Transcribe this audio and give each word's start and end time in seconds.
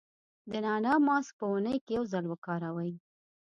د 0.51 0.53
نعناع 0.65 0.97
ماسک 1.07 1.33
په 1.39 1.45
اونۍ 1.51 1.77
کې 1.85 1.91
یو 1.97 2.03
ځل 2.13 2.25
وکاروئ. 2.29 2.93